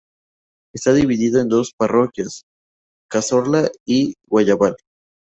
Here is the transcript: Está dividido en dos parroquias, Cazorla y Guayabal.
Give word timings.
Está 0.73 0.93
dividido 0.93 1.39
en 1.39 1.47
dos 1.47 1.73
parroquias, 1.77 2.41
Cazorla 3.07 3.69
y 3.87 4.15
Guayabal. 4.25 4.75